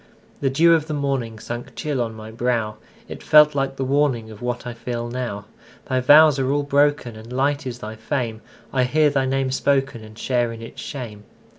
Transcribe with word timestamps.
The 0.39 0.49
dew 0.49 0.73
of 0.73 0.87
the 0.87 0.95
morningSunk 0.95 1.75
chill 1.75 2.01
on 2.01 2.15
my 2.15 2.31
brow; 2.31 2.77
It 3.07 3.21
felt 3.21 3.53
like 3.53 3.75
the 3.75 3.85
warningOf 3.85 4.41
what 4.41 4.65
I 4.65 4.73
feel 4.73 5.07
now. 5.07 5.45
Thy 5.85 5.99
vows 5.99 6.39
are 6.39 6.49
all 6.51 6.63
broken, 6.63 7.15
And 7.15 7.31
light 7.31 7.67
is 7.67 7.77
thy 7.77 7.95
fame:I 7.97 8.85
hear 8.85 9.11
thy 9.11 9.27
name 9.27 9.51
spokenAnd 9.51 10.17
share 10.17 10.51
in 10.51 10.59
its 10.63 10.81
shame. 10.81 11.25